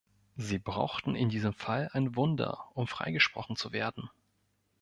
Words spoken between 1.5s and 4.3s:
Fall ein „Wunder“, um freigesprochen zu werden.